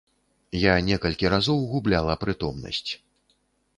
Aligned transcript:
Я 0.61 0.73
некалькі 0.87 1.31
разоў 1.33 1.59
губляла 1.75 2.13
прытомнасць. 2.25 2.91